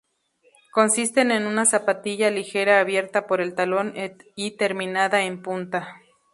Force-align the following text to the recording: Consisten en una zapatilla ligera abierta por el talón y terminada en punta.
Consisten 0.73 1.29
en 1.29 1.45
una 1.45 1.67
zapatilla 1.67 2.31
ligera 2.31 2.79
abierta 2.79 3.27
por 3.27 3.39
el 3.39 3.53
talón 3.53 3.93
y 4.35 4.57
terminada 4.57 5.21
en 5.25 5.43
punta. 5.43 5.95